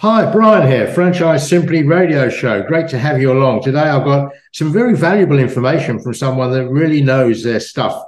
[0.00, 2.62] Hi, Brian here, Franchise Simply Radio Show.
[2.62, 3.64] Great to have you along.
[3.64, 8.00] Today I've got some very valuable information from someone that really knows their stuff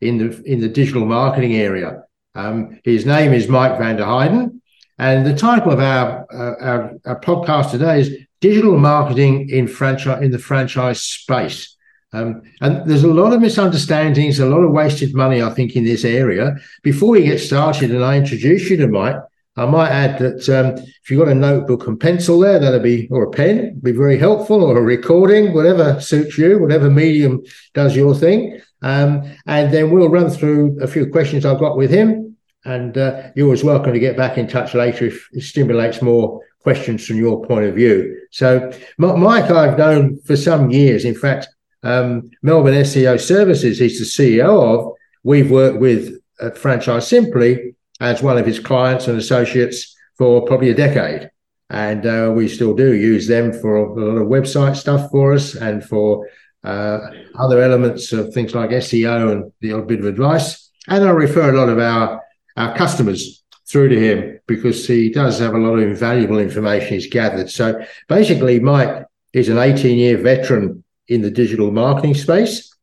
[0.00, 2.04] in the in the digital marketing area.
[2.34, 4.62] Um, his name is Mike van der Heijden,
[4.98, 10.22] and the title of our, uh, our, our podcast today is Digital Marketing in franchise
[10.22, 11.76] in the franchise space.
[12.14, 15.84] Um, and there's a lot of misunderstandings, a lot of wasted money, I think, in
[15.84, 16.56] this area.
[16.82, 19.16] Before we get started, and I introduce you to Mike,
[19.56, 23.06] I might add that um, if you've got a notebook and pencil there, that'll be,
[23.10, 27.94] or a pen, be very helpful, or a recording, whatever suits you, whatever medium does
[27.94, 28.60] your thing.
[28.82, 32.36] Um, and then we'll run through a few questions I've got with him.
[32.64, 36.40] And uh, you're always welcome to get back in touch later if it stimulates more
[36.60, 38.26] questions from your point of view.
[38.30, 41.04] So, Mike, I've known for some years.
[41.04, 41.46] In fact,
[41.84, 44.92] um, Melbourne SEO Services, he's the CEO of.
[45.22, 50.70] We've worked with at Franchise Simply as one of his clients and associates for probably
[50.70, 51.30] a decade.
[51.70, 55.54] And uh, we still do use them for a lot of website stuff for us
[55.54, 56.28] and for
[56.62, 56.98] uh,
[57.38, 60.70] other elements of things like SEO and the odd bit of advice.
[60.88, 62.22] And I refer a lot of our,
[62.56, 67.06] our customers through to him because he does have a lot of invaluable information he's
[67.06, 67.50] gathered.
[67.50, 72.74] So basically, Mike is an 18 year veteran in the digital marketing space.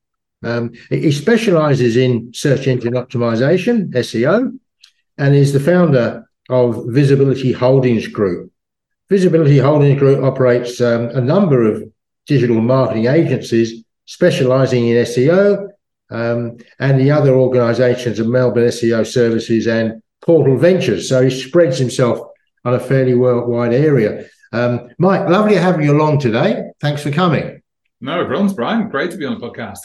[0.44, 4.58] Um, he specializes in search engine optimization, SEO,
[5.22, 8.52] and is the founder of Visibility Holdings Group.
[9.08, 11.84] Visibility Holdings Group operates um, a number of
[12.26, 15.70] digital marketing agencies specializing in SEO
[16.10, 21.08] um, and the other organizations of Melbourne SEO Services and Portal Ventures.
[21.08, 22.20] So he spreads himself
[22.66, 24.26] on a fairly worldwide area.
[24.52, 26.64] Um, Mike, lovely to have you along today.
[26.80, 27.62] Thanks for coming.
[28.02, 28.90] No problems, Brian.
[28.90, 29.82] Great to be on the podcast.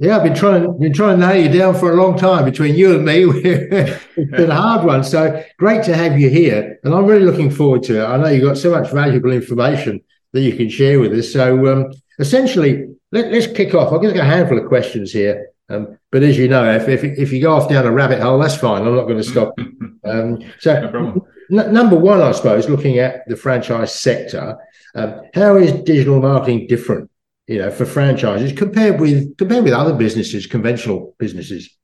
[0.00, 2.46] Yeah, I've been trying been trying to nail you down for a long time.
[2.46, 5.04] Between you and me, it's been a hard one.
[5.04, 8.06] So great to have you here, and I'm really looking forward to it.
[8.06, 10.00] I know you've got so much valuable information
[10.32, 11.30] that you can share with us.
[11.30, 13.92] So um, essentially, let, us kick off.
[13.92, 17.30] I've got a handful of questions here, um, but as you know, if, if if
[17.30, 18.86] you go off down a rabbit hole, that's fine.
[18.86, 19.52] I'm not going to stop.
[20.04, 24.56] um, so, no n- number one, I suppose, looking at the franchise sector,
[24.94, 27.09] um, how is digital marketing different
[27.50, 31.76] you know, for franchises compared with compared with other businesses, conventional businesses?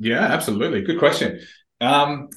[0.00, 0.82] Yeah, absolutely.
[0.82, 1.38] Good question.
[1.80, 2.30] Um,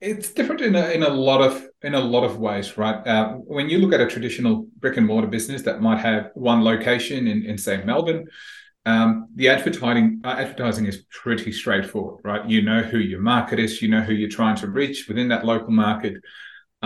[0.00, 3.06] it's different in a, in a lot of in a lot of ways, right?
[3.06, 6.64] Uh, when you look at a traditional brick and mortar business that might have one
[6.64, 8.26] location in, in say Melbourne,
[8.84, 12.44] um, the advertising uh, advertising is pretty straightforward, right?
[12.50, 15.46] You know who your market is, you know who you're trying to reach within that
[15.46, 16.14] local market.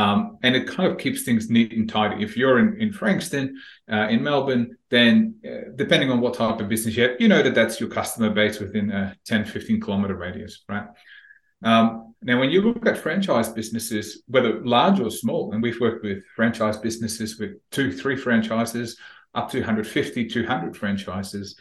[0.01, 2.25] Um, and it kind of keeps things neat and tidy.
[2.25, 3.61] If you're in, in Frankston,
[3.93, 7.43] uh, in Melbourne, then uh, depending on what type of business you have, you know
[7.43, 10.87] that that's your customer base within a 10, 15 kilometer radius, right?
[11.63, 16.03] Um, now, when you look at franchise businesses, whether large or small, and we've worked
[16.03, 18.97] with franchise businesses with two, three franchises,
[19.35, 21.57] up to 150, 200 franchises,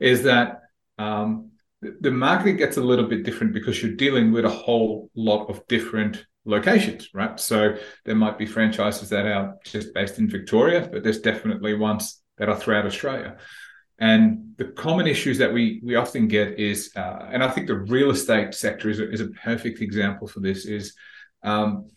[0.00, 0.62] is that
[0.98, 1.52] um,
[2.00, 5.64] the market gets a little bit different because you're dealing with a whole lot of
[5.68, 7.38] different locations, right?
[7.40, 12.20] So there might be franchises that are just based in Victoria, but there's definitely ones
[12.38, 13.36] that are throughout Australia.
[13.98, 17.78] And the common issues that we we often get is, uh, and I think the
[17.78, 20.66] real estate sector is a, is a perfect example for this.
[20.66, 20.94] Is
[21.42, 21.88] um,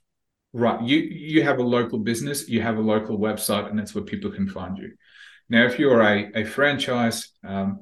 [0.54, 4.04] right, you you have a local business, you have a local website, and that's where
[4.04, 4.92] people can find you.
[5.50, 7.82] Now, if you're a a franchise, um,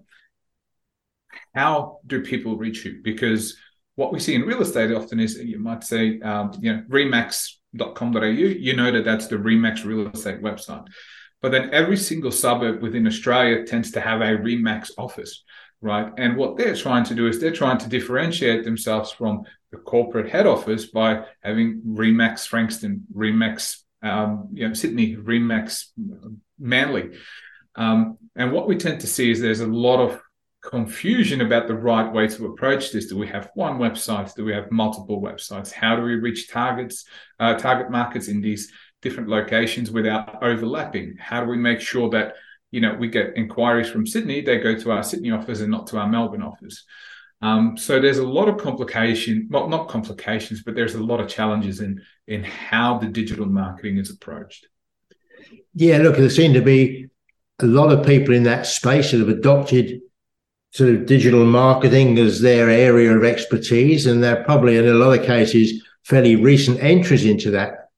[1.53, 3.01] how do people reach you?
[3.03, 3.57] Because
[3.95, 8.23] what we see in real estate often is you might say, um, you know, remax.com.au,
[8.23, 10.85] you know that that's the Remax real estate website.
[11.41, 15.43] But then every single suburb within Australia tends to have a Remax office,
[15.81, 16.11] right?
[16.17, 20.29] And what they're trying to do is they're trying to differentiate themselves from the corporate
[20.29, 25.87] head office by having Remax Frankston, Remax um, you know, Sydney, Remax
[26.59, 27.17] Manly.
[27.75, 30.21] Um, and what we tend to see is there's a lot of
[30.65, 33.07] confusion about the right way to approach this.
[33.07, 34.33] Do we have one website?
[34.35, 35.71] Do we have multiple websites?
[35.71, 37.05] How do we reach targets,
[37.39, 38.71] uh, target markets in these
[39.01, 41.15] different locations without overlapping?
[41.19, 42.35] How do we make sure that
[42.71, 45.87] you know we get inquiries from Sydney, they go to our Sydney office and not
[45.87, 46.83] to our Melbourne office?
[47.41, 51.27] Um, so there's a lot of complication, well, not complications, but there's a lot of
[51.29, 54.67] challenges in in how the digital marketing is approached.
[55.75, 57.07] Yeah, look, there seem to be
[57.59, 60.01] a lot of people in that space that have adopted
[60.75, 65.17] sort of digital marketing as their area of expertise, and they're probably in a lot
[65.17, 67.91] of cases fairly recent entries into that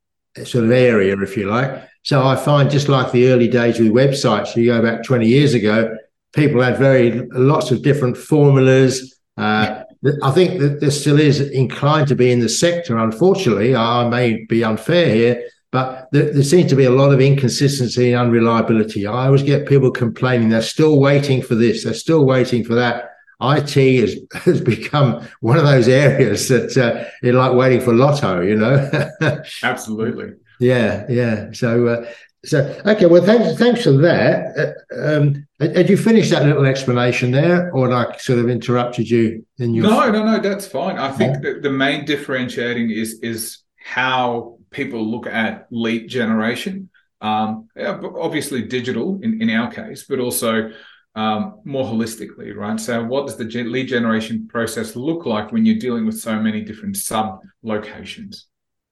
[0.44, 1.72] sort of area, if you like.
[2.04, 5.56] So I find just like the early days with websites, you go back 20 years
[5.56, 5.98] ago,
[6.34, 9.20] people had very lots of different formulas.
[9.38, 9.82] Uh,
[10.22, 13.00] I think that there still is inclined to be in the sector.
[13.00, 15.50] Unfortunately, I may be unfair here.
[15.72, 19.06] But there, there, seems to be a lot of inconsistency and unreliability.
[19.06, 23.12] I always get people complaining they're still waiting for this, they're still waiting for that.
[23.42, 28.42] IT has, has become one of those areas that uh, you're like waiting for lotto,
[28.42, 28.90] you know?
[29.64, 30.34] Absolutely.
[30.60, 31.52] Yeah, yeah.
[31.52, 32.06] So, uh,
[32.46, 33.06] so okay.
[33.06, 34.76] Well, thanks, thanks for that.
[34.92, 39.46] Uh, um, had you finished that little explanation there, or I sort of interrupted you?
[39.60, 40.40] In your no, no, no.
[40.40, 40.98] That's fine.
[40.98, 46.90] I think that the main differentiating is is how people look at lead generation.
[47.20, 50.72] Um, obviously, digital in, in our case, but also
[51.16, 52.80] um, more holistically, right?
[52.80, 56.62] So, what does the lead generation process look like when you're dealing with so many
[56.62, 58.48] different sub locations?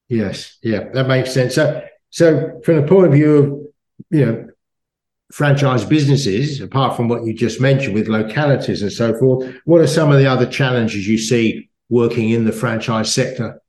[0.10, 1.54] Yes, yeah, that makes sense.
[1.56, 3.45] So, so from the point of view of
[4.10, 4.48] you know
[5.31, 9.88] franchise businesses, apart from what you just mentioned with localities and so forth, what are
[9.88, 13.62] some of the other challenges you see working in the franchise sector?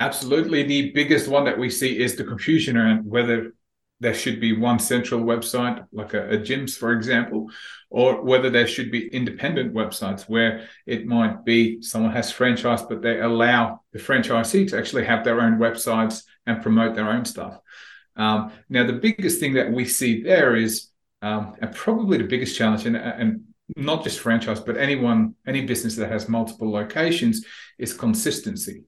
[0.00, 3.52] Absolutely, the biggest one that we see is the confusion around whether
[4.00, 7.48] there should be one central website, like a, a gyms, for example,
[7.90, 13.02] or whether there should be independent websites where it might be someone has franchise, but
[13.02, 17.58] they allow the franchisee to actually have their own websites and promote their own stuff.
[18.16, 20.88] Um, now, the biggest thing that we see there is,
[21.22, 23.44] um, and probably the biggest challenge, and, and
[23.76, 27.46] not just franchise, but anyone, any business that has multiple locations,
[27.78, 28.82] is consistency,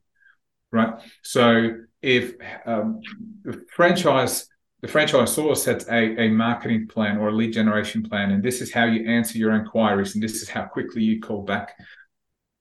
[0.73, 0.95] right?
[1.23, 2.35] So if
[2.67, 3.01] um,
[3.43, 4.49] the franchise
[4.83, 8.73] the franchisor sets a, a marketing plan or a lead generation plan, and this is
[8.73, 11.73] how you answer your inquiries, and this is how quickly you call back.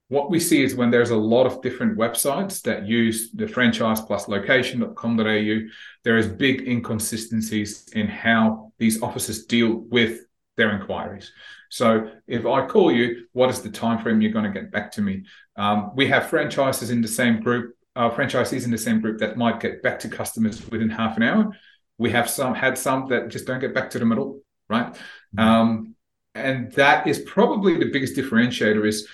[0.07, 4.02] What we see is when there's a lot of different websites that use the franchise
[4.02, 5.60] plus location.com.au,
[6.04, 10.22] there is big inconsistencies in how these offices deal with
[10.57, 11.31] their inquiries.
[11.69, 14.92] So if I call you, what is the time frame you're going to get back
[14.94, 15.25] to me?
[15.57, 19.38] Um, we have franchises in the same group, uh, franchisees in the same group that
[19.38, 21.51] might get back to customers within half an hour
[21.97, 24.94] we have some had some that just don't get back to the middle, right?
[24.94, 25.39] Mm-hmm.
[25.39, 25.95] Um,
[26.33, 29.07] and that is probably the biggest differentiator is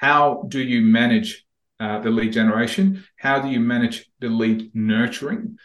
[0.00, 1.46] how do you manage
[1.80, 3.04] uh, the lead generation?
[3.16, 5.56] How do you manage the lead nurturing?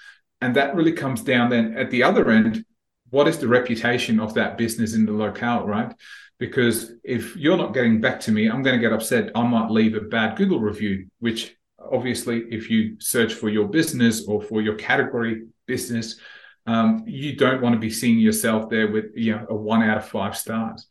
[0.41, 2.63] And that really comes down then at the other end,
[3.09, 5.93] what is the reputation of that business in the locale, right?
[6.37, 9.31] Because if you're not getting back to me, I'm going to get upset.
[9.35, 11.53] I might leave a bad Google review, which
[11.91, 16.19] obviously, if you search for your business or for your category business,
[16.65, 19.97] um, you don't want to be seeing yourself there with you know a one out
[19.97, 20.87] of five stars.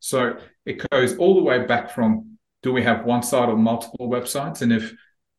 [0.00, 4.08] So it goes all the way back from do we have one site or multiple
[4.08, 4.92] websites, and if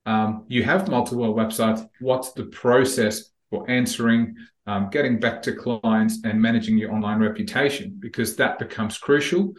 [0.06, 6.20] um, you have multiple websites, what's the process for answering, um, getting back to clients,
[6.24, 7.98] and managing your online reputation?
[8.00, 9.54] Because that becomes crucial.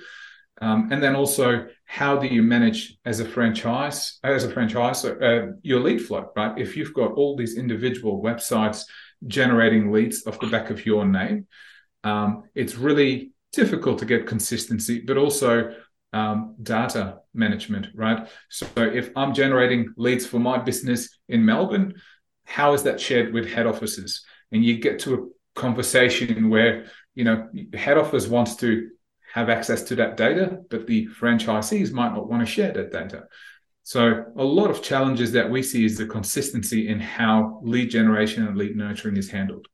[0.62, 5.48] Um, and then also, how do you manage as a franchise, as a franchise, uh,
[5.62, 6.56] your lead flow, right?
[6.56, 8.84] If you've got all these individual websites
[9.26, 11.48] generating leads off the back of your name.
[12.04, 15.74] Um, it's really difficult to get consistency, but also
[16.12, 18.28] um, data management, right?
[18.48, 21.94] So if I'm generating leads for my business in Melbourne,
[22.44, 24.24] how is that shared with head offices?
[24.52, 28.90] And you get to a conversation where you know head office wants to
[29.32, 33.24] have access to that data, but the franchisees might not want to share that data.
[33.82, 38.46] So a lot of challenges that we see is the consistency in how lead generation
[38.46, 39.66] and lead nurturing is handled.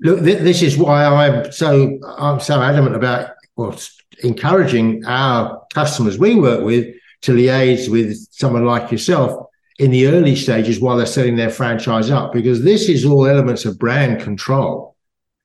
[0.00, 3.78] Look, this is why I'm so I'm so adamant about well,
[4.24, 9.48] encouraging our customers we work with to liaise with someone like yourself
[9.78, 13.64] in the early stages while they're setting their franchise up, because this is all elements
[13.64, 14.91] of brand control.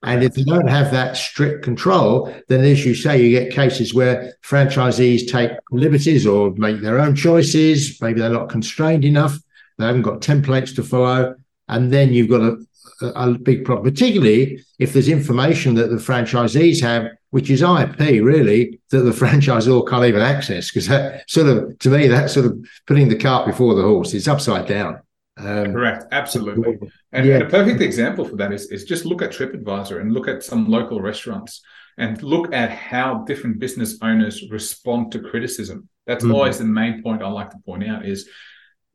[0.03, 3.93] And if you don't have that strict control, then as you say, you get cases
[3.93, 7.99] where franchisees take liberties or make their own choices.
[8.01, 9.37] Maybe they're not constrained enough.
[9.77, 11.35] They haven't got templates to follow.
[11.67, 12.57] And then you've got a,
[13.01, 18.23] a, a big problem, particularly if there's information that the franchisees have, which is IP
[18.23, 20.69] really, that the franchisor can't even access.
[20.69, 24.13] Because that sort of, to me, that's sort of putting the cart before the horse.
[24.13, 25.01] It's upside down.
[25.37, 26.77] Um, Correct, absolutely.
[27.11, 27.35] And, yeah.
[27.35, 30.43] and, a perfect example for that is, is just look at TripAdvisor and look at
[30.43, 31.61] some local restaurants
[31.97, 35.89] and look at how different business owners respond to criticism.
[36.05, 36.33] That's mm-hmm.
[36.33, 38.29] always the main point I like to point out is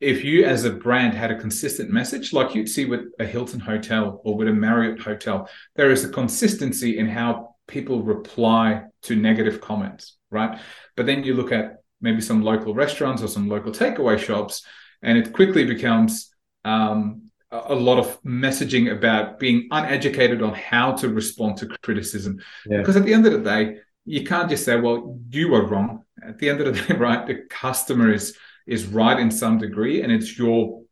[0.00, 3.60] if you as a brand had a consistent message, like you'd see with a Hilton
[3.60, 9.14] hotel or with a Marriott hotel, there is a consistency in how people reply to
[9.14, 10.58] negative comments, right?
[10.96, 14.64] But then you look at maybe some local restaurants or some local takeaway shops,
[15.02, 16.31] and it quickly becomes
[16.64, 22.40] um, a lot of messaging about being uneducated on how to respond to criticism.
[22.66, 22.78] Yeah.
[22.78, 26.04] Because at the end of the day, you can't just say, "Well, you were wrong."
[26.26, 30.02] At the end of the day, right, the customer is is right in some degree,
[30.02, 30.82] and it's your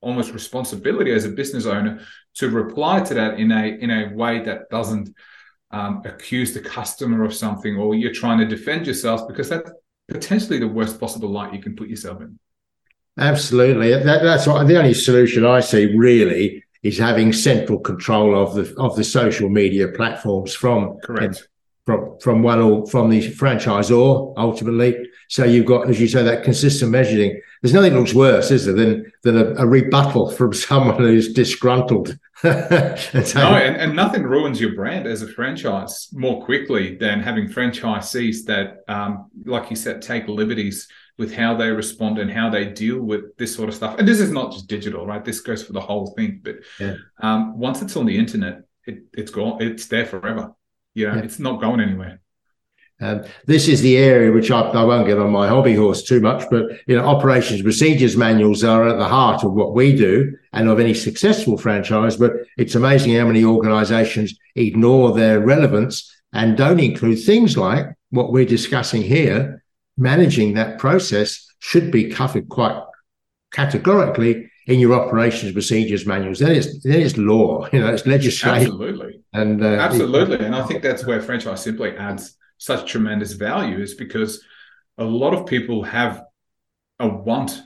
[0.00, 2.00] almost responsibility as a business owner
[2.34, 5.14] to reply to that in a in a way that doesn't
[5.70, 9.70] um, accuse the customer of something or you're trying to defend yourself because that's
[10.08, 12.38] potentially the worst possible light you can put yourself in.
[13.18, 18.54] Absolutely, that, that's what the only solution I see really is having central control of
[18.54, 21.46] the of the social media platforms from correct
[21.86, 24.96] from from one or from the franchisor ultimately.
[25.28, 27.40] So you've got, as you say, that consistent measuring.
[27.62, 32.18] There's nothing looks worse, is there, than than a, a rebuttal from someone who's disgruntled.
[32.42, 37.20] and so, no, and, and nothing ruins your brand as a franchise more quickly than
[37.20, 40.88] having franchisees that, um, like you said, take liberties
[41.18, 43.98] with how they respond and how they deal with this sort of stuff.
[43.98, 45.24] And this is not just digital, right?
[45.24, 46.40] This goes for the whole thing.
[46.42, 46.96] But yeah.
[47.20, 49.62] um, once it's on the internet, it, it's gone.
[49.62, 50.52] It's there forever.
[50.94, 51.22] You know, yeah.
[51.22, 52.20] it's not going anywhere.
[53.02, 56.20] Um, this is the area which I, I, won't get on my hobby horse too
[56.20, 60.36] much, but you know, operations procedures manuals are at the heart of what we do
[60.52, 62.16] and of any successful franchise.
[62.16, 68.32] But it's amazing how many organisations ignore their relevance and don't include things like what
[68.32, 69.61] we're discussing here.
[69.96, 72.82] Managing that process should be covered quite
[73.52, 76.38] categorically in your operations procedures manuals.
[76.38, 78.72] That is that is law, you know, it's legislation.
[78.72, 83.80] Absolutely, and uh, absolutely, and I think that's where franchise simply adds such tremendous value
[83.80, 84.42] is because
[84.98, 86.22] a lot of people have
[86.98, 87.60] a want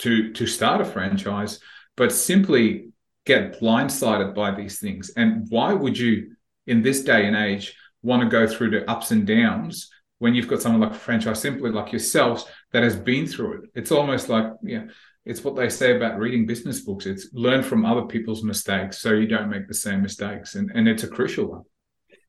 [0.00, 1.60] to to start a franchise,
[1.96, 2.90] but simply
[3.26, 5.10] get blindsided by these things.
[5.16, 9.10] And why would you, in this day and age, want to go through the ups
[9.10, 13.64] and downs when you've got someone like franchise simply like yourselves that has been through
[13.64, 13.70] it?
[13.74, 14.84] It's almost like yeah
[15.26, 17.06] it's what they say about reading business books.
[17.06, 20.54] It's learn from other people's mistakes so you don't make the same mistakes.
[20.54, 21.62] And, and it's a crucial one.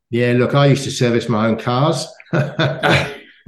[0.09, 2.05] Yeah, look, I used to service my own cars.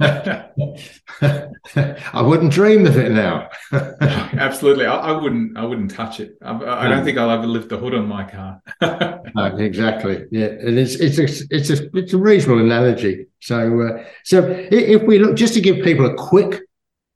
[2.12, 3.48] I wouldn't dream of it now.
[3.72, 5.56] Absolutely, I, I, wouldn't.
[5.56, 6.36] I wouldn't touch it.
[6.42, 8.60] I, I, don't think I'll ever lift the hood on my car.
[8.82, 10.24] no, exactly.
[10.30, 11.24] Yeah, and it's it's a
[11.54, 13.26] it's a it's a reasonable analogy.
[13.40, 16.62] So uh, so if we look just to give people a quick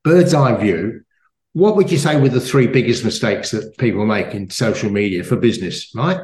[0.05, 1.03] bird's eye view
[1.59, 5.25] what would you say were the three biggest mistakes that people make in social media
[5.25, 6.21] for business, Right.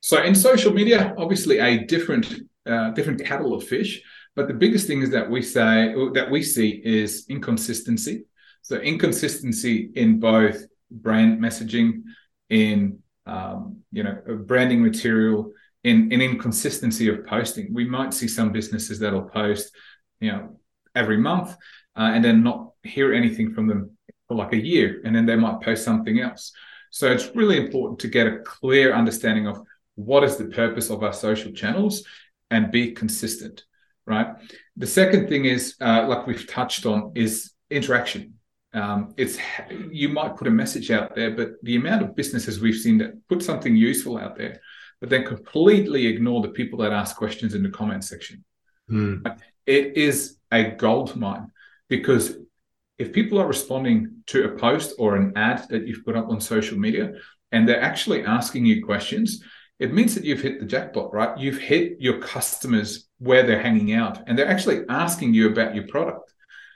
[0.00, 2.32] So in social media, obviously a different
[2.66, 4.00] uh, different kettle of fish,
[4.38, 8.24] but the biggest thing is that we say that we see is inconsistency.
[8.62, 10.58] So inconsistency in both
[10.90, 12.02] brand messaging,
[12.48, 14.16] in um, you know
[14.46, 15.52] branding material,
[15.82, 17.74] in, in inconsistency of posting.
[17.74, 19.74] We might see some businesses that'll post,
[20.20, 20.60] you know,
[20.94, 21.50] every month,
[21.96, 25.36] uh, and then not hear anything from them for like a year and then they
[25.36, 26.52] might post something else.
[26.90, 29.60] So it's really important to get a clear understanding of
[29.96, 32.04] what is the purpose of our social channels
[32.50, 33.64] and be consistent,
[34.08, 34.28] right?
[34.76, 38.34] The second thing is, uh, like we've touched on, is interaction.
[38.72, 39.38] Um, it's
[39.90, 43.12] you might put a message out there, but the amount of businesses we've seen that
[43.28, 44.60] put something useful out there,
[45.00, 48.44] but then completely ignore the people that ask questions in the comment section.
[48.90, 49.38] Mm.
[49.66, 51.50] It is a gold mine
[51.88, 52.36] because
[52.98, 56.40] if people are responding to a post or an ad that you've put up on
[56.40, 57.12] social media
[57.52, 59.42] and they're actually asking you questions,
[59.78, 61.38] it means that you've hit the jackpot, right?
[61.38, 65.86] You've hit your customers where they're hanging out and they're actually asking you about your
[65.86, 66.32] product.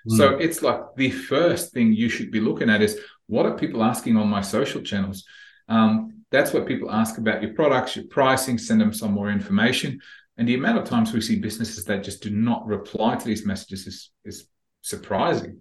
[0.08, 0.16] Mm.
[0.16, 3.82] So it's like the first thing you should be looking at is what are people
[3.82, 5.24] asking on my social channels?
[5.68, 10.00] Um, that's what people ask about your products, your pricing, send them some more information.
[10.36, 13.44] And the amount of times we see businesses that just do not reply to these
[13.44, 14.46] messages is, is
[14.80, 15.60] surprising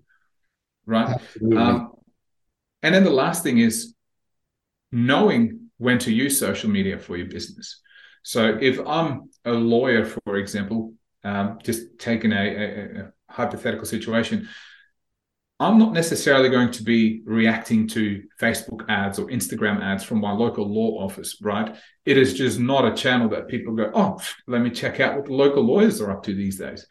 [0.86, 1.20] right?
[1.56, 1.92] Um,
[2.84, 3.94] and then the last thing is
[4.92, 7.82] knowing when to use social media for your business.
[8.22, 14.48] So if I'm a lawyer, for example, um, just taking a, a, a hypothetical situation,
[15.60, 20.32] I'm not necessarily going to be reacting to Facebook ads or Instagram ads from my
[20.32, 21.76] local law office, right?
[22.06, 25.26] It is just not a channel that people go, oh, let me check out what
[25.26, 26.86] the local lawyers are up to these days.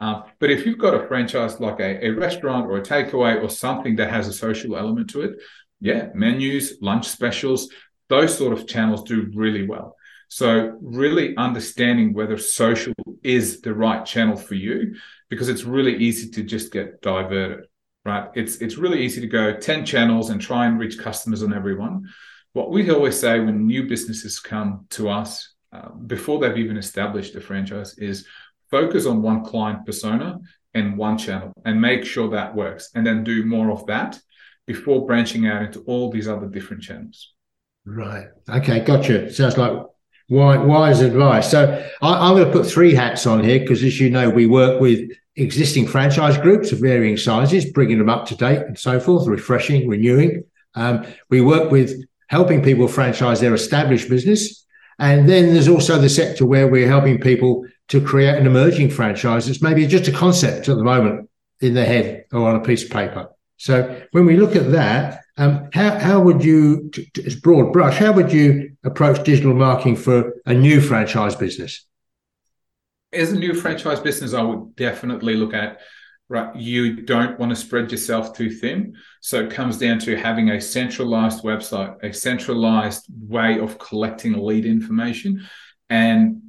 [0.00, 3.48] Um, but if you've got a franchise like a, a restaurant or a takeaway or
[3.48, 5.36] something that has a social element to it,
[5.80, 7.70] yeah, menus, lunch specials,
[8.14, 9.96] those sort of channels do really well.
[10.28, 14.96] So, really understanding whether social is the right channel for you,
[15.28, 17.66] because it's really easy to just get diverted,
[18.04, 18.30] right?
[18.34, 22.08] It's it's really easy to go ten channels and try and reach customers on everyone.
[22.52, 27.34] What we always say when new businesses come to us uh, before they've even established
[27.34, 28.26] a franchise is
[28.70, 30.38] focus on one client persona
[30.72, 34.20] and one channel and make sure that works and then do more of that
[34.66, 37.33] before branching out into all these other different channels
[37.86, 39.72] right okay gotcha sounds like
[40.28, 44.08] wise advice so I, am going to put three hats on here because as you
[44.08, 48.60] know we work with existing franchise groups of varying sizes bringing them up to date
[48.60, 54.66] and so forth refreshing renewing Um, we work with helping people franchise their established business.
[54.98, 59.46] And then there's also the sector where we're helping people to create an emerging franchise
[59.46, 61.28] that's maybe just a concept at the moment
[61.60, 63.28] in their head or on a piece of paper.
[63.56, 66.90] So when we look at that, um, how, how would you,
[67.24, 71.86] as broad brush, how would you approach digital marketing for a new franchise business?
[73.12, 75.78] As a new franchise business, I would definitely look at
[76.28, 76.54] right.
[76.56, 80.60] You don't want to spread yourself too thin, so it comes down to having a
[80.60, 85.46] centralized website, a centralized way of collecting lead information,
[85.88, 86.42] and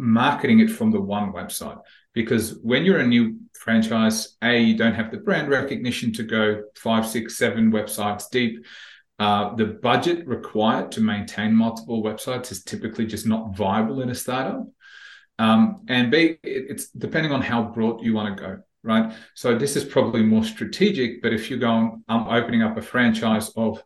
[0.00, 1.78] marketing it from the one website.
[2.14, 6.62] Because when you're a new franchise, A, you don't have the brand recognition to go
[6.74, 8.64] five, six, seven websites deep.
[9.18, 14.14] Uh, the budget required to maintain multiple websites is typically just not viable in a
[14.14, 14.66] startup.
[15.38, 19.12] Um, and B, it's depending on how broad you want to go, right?
[19.34, 23.50] So this is probably more strategic, but if you're going, I'm opening up a franchise
[23.56, 23.82] of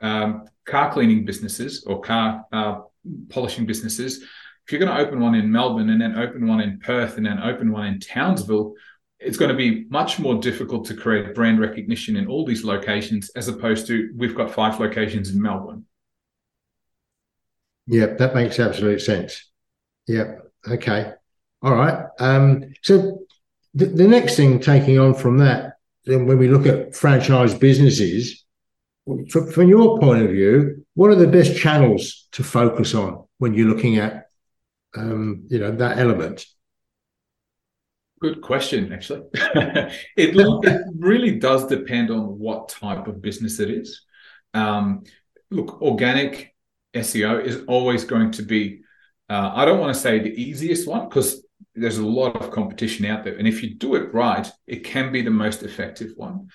[0.00, 2.80] um, car cleaning businesses or car uh,
[3.28, 4.24] polishing businesses,
[4.66, 7.26] if you're going to open one in Melbourne and then open one in Perth and
[7.26, 8.74] then open one in Townsville,
[9.20, 13.30] it's going to be much more difficult to create brand recognition in all these locations
[13.30, 15.84] as opposed to we've got five locations in Melbourne.
[17.86, 19.50] Yep, that makes absolute sense.
[20.08, 20.50] Yep.
[20.68, 21.12] Okay.
[21.62, 22.06] All right.
[22.18, 23.20] Um, so
[23.74, 28.44] the, the next thing taking on from that, then when we look at franchise businesses,
[29.30, 33.68] from your point of view, what are the best channels to focus on when you're
[33.68, 34.25] looking at,
[34.96, 36.46] um, you know, that element?
[38.20, 39.22] Good question, actually.
[39.34, 44.02] it, it really does depend on what type of business it is.
[44.54, 45.04] Um,
[45.50, 46.54] look, organic
[46.94, 48.80] SEO is always going to be,
[49.28, 53.04] uh, I don't want to say the easiest one because there's a lot of competition
[53.04, 53.36] out there.
[53.36, 56.48] And if you do it right, it can be the most effective one.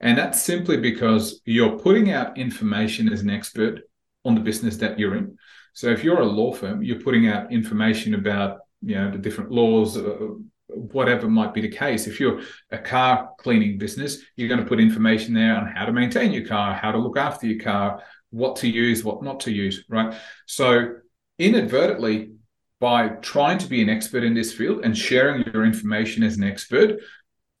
[0.00, 3.80] And that's simply because you're putting out information as an expert
[4.24, 5.36] on the business that you're in.
[5.78, 9.52] So if you're a law firm, you're putting out information about you know the different
[9.52, 10.30] laws, uh,
[10.66, 12.08] whatever might be the case.
[12.08, 12.40] If you're
[12.72, 16.44] a car cleaning business, you're going to put information there on how to maintain your
[16.44, 20.18] car, how to look after your car, what to use, what not to use, right?
[20.46, 20.96] So,
[21.38, 22.32] inadvertently,
[22.80, 26.42] by trying to be an expert in this field and sharing your information as an
[26.42, 26.98] expert,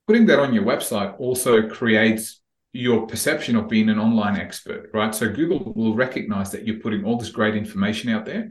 [0.08, 2.40] putting that on your website also creates
[2.72, 5.14] your perception of being an online expert, right?
[5.14, 8.50] So Google will recognize that you're putting all this great information out there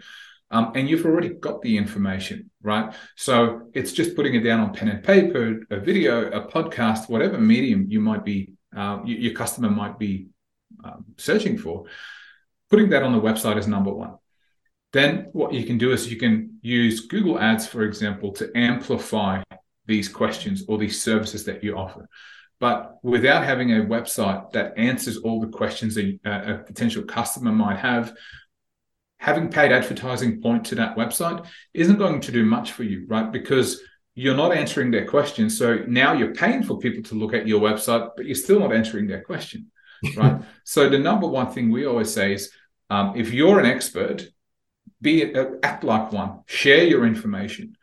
[0.49, 2.93] um, and you've already got the information, right?
[3.15, 7.37] So it's just putting it down on pen and paper, a video, a podcast, whatever
[7.37, 10.27] medium you might be, uh, your customer might be
[10.83, 11.85] um, searching for.
[12.69, 14.15] Putting that on the website is number one.
[14.93, 19.43] Then what you can do is you can use Google Ads, for example, to amplify
[19.85, 22.07] these questions or these services that you offer.
[22.59, 27.77] But without having a website that answers all the questions a, a potential customer might
[27.77, 28.15] have,
[29.19, 33.31] having paid advertising point to that website isn't going to do much for you, right?
[33.31, 33.81] Because
[34.15, 35.57] you're not answering their questions.
[35.57, 38.73] So now you're paying for people to look at your website, but you're still not
[38.73, 39.71] answering their question,
[40.15, 40.41] right?
[40.63, 42.51] so the number one thing we always say is,
[42.89, 44.27] um, if you're an expert,
[45.01, 46.39] be uh, act like one.
[46.47, 47.75] Share your information.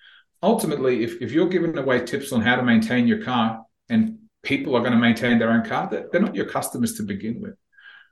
[0.42, 4.76] Ultimately, if, if you're giving away tips on how to maintain your car, and people
[4.76, 7.56] are going to maintain their own car, they're not your customers to begin with,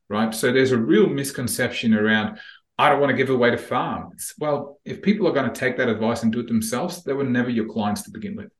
[0.08, 0.34] right?
[0.34, 2.38] So there's a real misconception around
[2.78, 4.10] I don't want to give away the farm.
[4.14, 7.12] It's, well, if people are going to take that advice and do it themselves, they
[7.12, 8.50] were never your clients to begin with.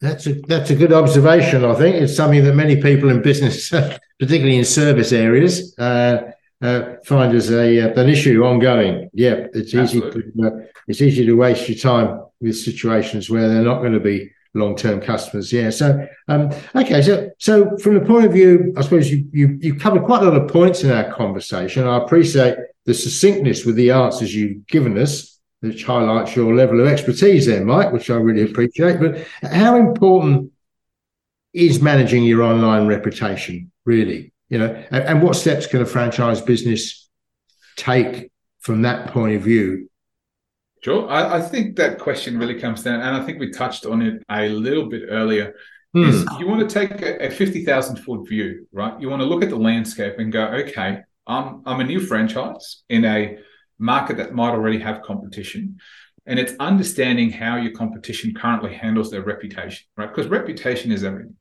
[0.00, 1.64] That's a that's a good observation.
[1.64, 3.70] I think it's something that many people in business,
[4.18, 9.08] particularly in service areas, uh, uh, find as a uh, an issue ongoing.
[9.14, 10.50] Yeah, it's easy to uh,
[10.86, 14.76] it's easy to waste your time with situations where they're not going to be long
[14.76, 15.52] term customers.
[15.52, 15.70] Yeah.
[15.70, 17.02] So um, okay.
[17.02, 20.30] So so from the point of view, I suppose you you you covered quite a
[20.30, 21.86] lot of points in our conversation.
[21.86, 26.86] I appreciate the succinctness with the answers you've given us, which highlights your level of
[26.86, 29.00] expertise there, Mike, which I really appreciate.
[29.00, 30.52] But how important
[31.52, 34.32] is managing your online reputation, really?
[34.48, 37.08] You know, and, and what steps can a franchise business
[37.76, 39.88] take from that point of view
[40.82, 41.08] Sure.
[41.08, 44.22] I, I, think that question really comes down, and I think we touched on it
[44.30, 45.54] a little bit earlier.
[45.94, 46.04] Hmm.
[46.04, 49.00] Is you want to take a, a 50,000 foot view, right?
[49.00, 52.82] You want to look at the landscape and go, okay, I'm I'm a new franchise
[52.88, 53.38] in a
[53.78, 55.78] market that might already have competition.
[56.26, 60.08] And it's understanding how your competition currently handles their reputation, right?
[60.08, 61.36] Because reputation is everything.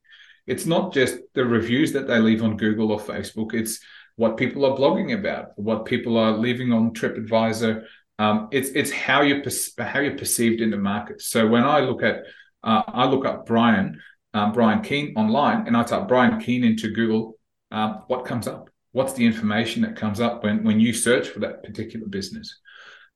[0.45, 3.53] It's not just the reviews that they leave on Google or Facebook.
[3.53, 3.79] It's
[4.15, 7.83] what people are blogging about, what people are leaving on TripAdvisor.
[8.17, 9.43] Um, it's it's how you
[9.79, 11.21] how you're perceived in the market.
[11.21, 12.23] So when I look at
[12.63, 13.99] uh, I look up Brian
[14.33, 17.37] um, Brian Keane online and I type Brian Keane into Google,
[17.71, 18.69] um, what comes up?
[18.95, 22.57] what's the information that comes up when when you search for that particular business.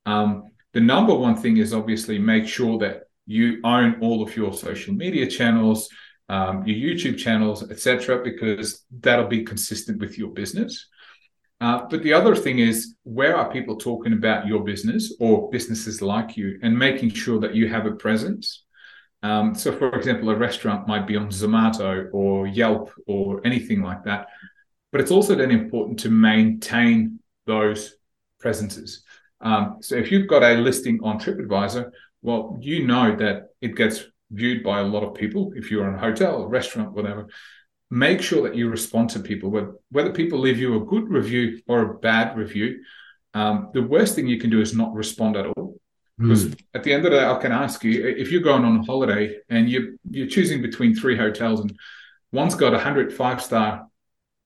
[0.06, 4.54] Um, the number one thing is obviously make sure that you own all of your
[4.54, 5.88] social media channels,
[6.28, 10.90] um, your YouTube channels, etc., because that'll be consistent with your business.
[11.62, 16.02] Uh, but the other thing is, where are people talking about your business or businesses
[16.02, 18.64] like you, and making sure that you have a presence.
[19.24, 24.06] Um, so, for example, a restaurant might be on Zomato or Yelp or anything like
[24.06, 24.28] that.
[24.92, 27.96] But it's also then important to maintain those
[28.40, 29.04] presences.
[29.42, 31.92] Um, so, if you've got a listing on TripAdvisor,
[32.22, 35.52] well, you know that it gets viewed by a lot of people.
[35.56, 37.28] If you're in a hotel, a restaurant, whatever,
[37.90, 39.50] make sure that you respond to people,
[39.92, 42.84] whether people leave you a good review or a bad review.
[43.34, 45.80] Um, the worst thing you can do is not respond at all.
[46.20, 46.62] Because mm.
[46.74, 48.84] at the end of the day, I can ask you if you're going on a
[48.84, 51.78] holiday and you you're choosing between three hotels and
[52.34, 53.88] one's got 100 five star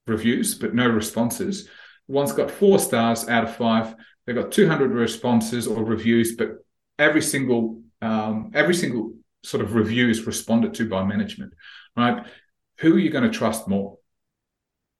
[0.06, 1.68] reviews but no responses,
[2.06, 6.64] one's got four stars out of five, they've got 200 responses or reviews, but
[6.98, 11.54] every single um, every single sort of review is responded to by management,
[11.96, 12.24] right?
[12.78, 13.98] Who are you going to trust more?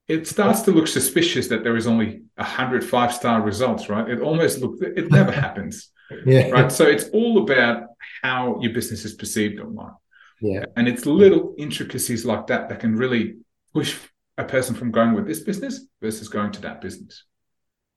[0.07, 4.07] It starts to look suspicious that there is only a hundred five star results, right?
[4.07, 5.89] It almost looks it never happens.
[6.25, 6.49] Yeah.
[6.49, 6.71] Right.
[6.71, 7.87] So it's all about
[8.21, 9.93] how your business is perceived online.
[10.41, 10.65] Yeah.
[10.75, 13.37] And it's little intricacies like that that can really
[13.73, 13.97] push
[14.37, 17.23] a person from going with this business versus going to that business.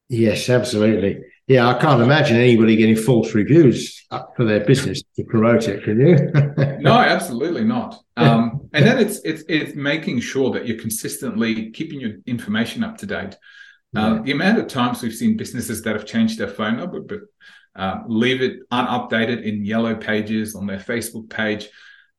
[0.08, 1.20] Yes, absolutely.
[1.48, 4.06] Yeah, I can't imagine anybody getting false reviews
[4.36, 5.82] for their business to promote it.
[5.82, 6.78] Can you?
[6.80, 8.02] no, absolutely not.
[8.18, 12.98] Um, and then it's it's it's making sure that you're consistently keeping your information up
[12.98, 13.34] to date.
[13.96, 14.22] Um, yeah.
[14.24, 17.20] the amount of times we've seen businesses that have changed their phone number but
[17.74, 21.68] uh, leave it unupdated in yellow pages on their Facebook page.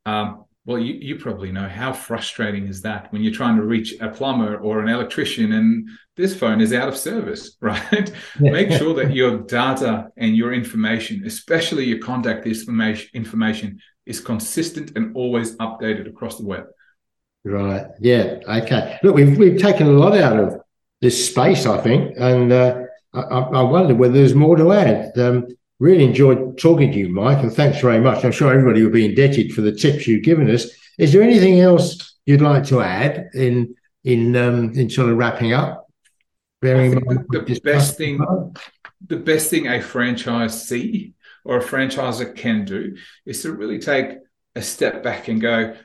[0.08, 3.96] Um, well, you, you probably know how frustrating is that when you're trying to reach
[4.02, 8.12] a plumber or an electrician and this phone is out of service, right?
[8.40, 15.16] Make sure that your data and your information, especially your contact information, is consistent and
[15.16, 16.66] always updated across the web.
[17.44, 17.88] Right.
[18.00, 18.38] Yeah.
[18.48, 19.00] Okay.
[19.02, 20.62] Look, we've we've taken a lot out of
[21.02, 25.18] this space, I think, and uh, I, I, wonder whether there's more to add.
[25.18, 25.48] Um,
[25.80, 28.26] Really enjoyed talking to you, Mike, and thanks very much.
[28.26, 30.68] I'm sure everybody will be indebted for the tips you've given us.
[30.98, 35.54] Is there anything else you'd like to add in in um, in sort of wrapping
[35.54, 35.88] up?
[36.62, 38.20] Bearing the, the best thing,
[39.08, 41.14] the best thing a franchisee
[41.46, 44.18] or a franchisor can do is to really take
[44.56, 45.78] a step back and go,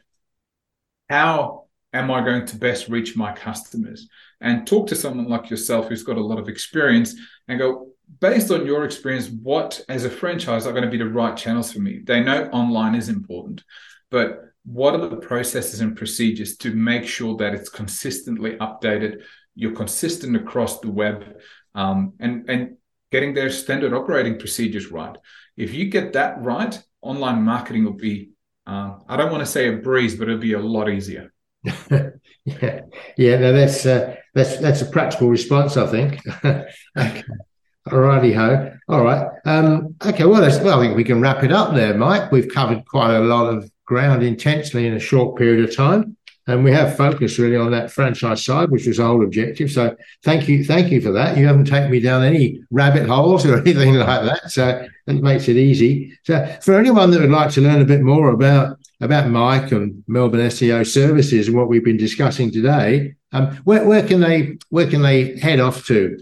[1.09, 4.09] how am I going to best reach my customers?
[4.41, 7.15] And talk to someone like yourself who's got a lot of experience
[7.47, 11.09] and go, based on your experience, what as a franchise are going to be the
[11.09, 12.01] right channels for me?
[12.03, 13.63] They know online is important,
[14.11, 19.23] but what are the processes and procedures to make sure that it's consistently updated?
[19.55, 21.37] You're consistent across the web,
[21.75, 22.77] um, and and
[23.13, 25.17] getting their standard operating procedures right.
[25.57, 28.31] If you get that right, online marketing will be.
[28.67, 31.33] Uh, I don't want to say a breeze, but it'll be a lot easier.
[31.91, 32.81] yeah,
[33.17, 33.37] yeah.
[33.39, 36.21] No, that's uh, that's that's a practical response, I think.
[36.99, 37.23] okay.
[37.89, 38.73] Alrighty ho.
[38.89, 39.29] All right.
[39.45, 40.25] Um, okay.
[40.25, 42.33] Well, well, I think we can wrap it up there, Mike.
[42.33, 46.17] We've covered quite a lot of ground intensely in a short period of time,
[46.47, 49.71] and we have focused really on that franchise side, which was our whole objective.
[49.71, 51.37] So, thank you, thank you for that.
[51.37, 55.49] You haven't taken me down any rabbit holes or anything like that, so that makes
[55.49, 56.17] it easy.
[56.25, 60.03] So, for anyone that would like to learn a bit more about about Mike and
[60.09, 64.89] Melbourne SEO services and what we've been discussing today, um, where, where can they where
[64.89, 66.19] can they head off to?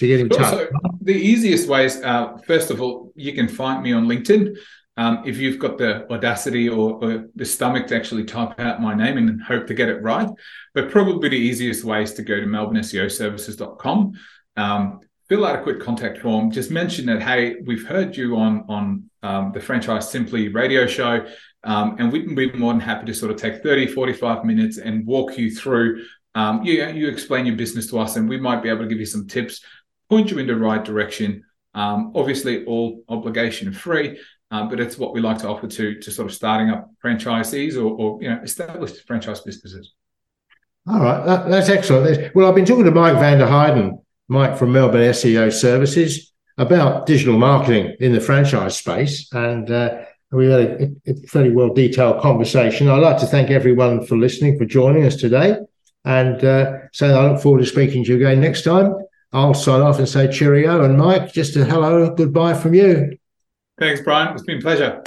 [0.00, 0.38] To get in sure.
[0.38, 0.50] touch?
[0.50, 0.68] So
[1.02, 4.56] the easiest way is, uh, first of all, you can find me on LinkedIn.
[4.96, 8.92] Um, if you've got the audacity or, or, the stomach to actually type out my
[8.94, 10.28] name and hope to get it right,
[10.74, 14.12] but probably the easiest way is to go to melbourneseoservices.com,
[14.56, 18.64] um, fill out a quick contact form, just mention that, hey, we've heard you on,
[18.68, 21.24] on um, the Franchise Simply radio show,
[21.64, 25.06] um, and we'd be more than happy to sort of take 30, 45 minutes and
[25.06, 28.68] walk you through um, you, you explain your business to us and we might be
[28.68, 29.62] able to give you some tips
[30.10, 31.44] point you in the right direction.
[31.72, 34.18] Um, obviously, all obligation free,
[34.50, 37.76] um, but it's what we like to offer to to sort of starting up franchisees
[37.76, 39.94] or, or you know established franchise businesses.
[40.86, 42.34] All right, that, that's excellent.
[42.34, 47.06] Well, I've been talking to Mike van der Heijden, Mike from Melbourne SEO Services, about
[47.06, 52.20] digital marketing in the franchise space, and uh, we had a, a fairly well detailed
[52.20, 52.88] conversation.
[52.88, 55.56] I'd like to thank everyone for listening, for joining us today,
[56.04, 58.96] and uh, so I look forward to speaking to you again next time.
[59.32, 60.84] I'll sign off and say cheerio.
[60.84, 63.16] And Mike, just a hello, goodbye from you.
[63.78, 64.34] Thanks, Brian.
[64.34, 65.02] It's been a pleasure.